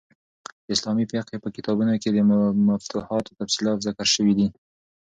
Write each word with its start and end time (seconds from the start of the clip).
د 0.65 0.67
اسلامي 0.75 1.05
فقهي 1.11 1.37
په 1.43 1.49
کتابو 1.55 1.83
کښي 2.01 2.09
د 2.13 2.17
مفتوحانو 2.67 3.35
تفصیلات 3.39 3.77
ذکر 3.87 4.07
سوي 4.15 4.33
دي. 4.39 4.47